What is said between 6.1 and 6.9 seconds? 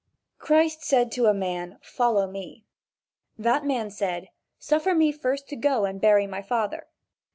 my father."